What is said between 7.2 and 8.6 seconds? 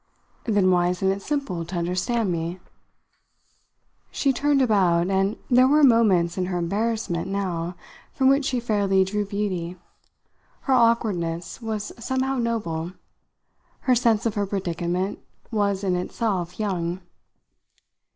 now, from which she